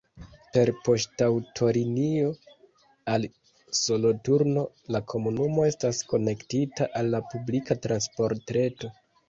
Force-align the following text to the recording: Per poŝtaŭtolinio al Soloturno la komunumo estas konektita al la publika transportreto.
Per 0.53 0.69
poŝtaŭtolinio 0.85 2.31
al 3.17 3.27
Soloturno 3.81 4.65
la 4.97 5.03
komunumo 5.15 5.69
estas 5.75 6.03
konektita 6.15 6.91
al 7.03 7.15
la 7.17 7.25
publika 7.37 7.81
transportreto. 7.89 8.95